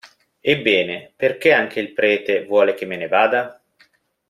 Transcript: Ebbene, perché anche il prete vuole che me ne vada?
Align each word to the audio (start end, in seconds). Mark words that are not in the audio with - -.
Ebbene, 0.41 1.11
perché 1.15 1.51
anche 1.53 1.79
il 1.79 1.93
prete 1.93 2.43
vuole 2.45 2.73
che 2.73 2.87
me 2.87 2.95
ne 2.95 3.07
vada? 3.07 3.61